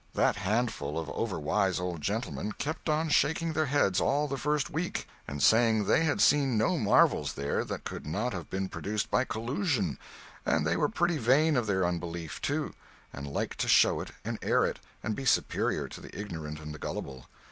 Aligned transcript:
That 0.15 0.37
handful 0.37 0.97
of 0.97 1.09
overwise 1.09 1.79
old 1.79 2.01
gentlemen 2.01 2.53
kept 2.53 2.89
on 2.89 3.09
shaking 3.09 3.53
their 3.53 3.67
heads 3.67 4.01
all 4.01 4.27
the 4.27 4.35
first 4.35 4.71
week, 4.71 5.07
and 5.27 5.43
saying 5.43 5.83
they 5.83 6.03
had 6.05 6.21
seen 6.21 6.57
no 6.57 6.79
marvels 6.79 7.33
there 7.33 7.63
that 7.65 7.83
could 7.83 8.03
not 8.07 8.33
have 8.33 8.49
been 8.49 8.67
produced 8.67 9.11
by 9.11 9.25
collusion; 9.25 9.99
and 10.43 10.65
they 10.65 10.75
were 10.75 10.89
pretty 10.89 11.19
vain 11.19 11.55
of 11.55 11.67
their 11.67 11.85
unbelief, 11.85 12.41
too, 12.41 12.73
and 13.13 13.27
liked 13.27 13.59
to 13.59 13.67
show 13.67 14.01
it 14.01 14.09
and 14.25 14.39
air 14.41 14.65
it, 14.65 14.79
and 15.03 15.15
be 15.15 15.23
superior 15.23 15.87
to 15.89 16.01
the 16.01 16.19
ignorant 16.19 16.59
and 16.59 16.73
the 16.73 16.79
gullible. 16.79 17.27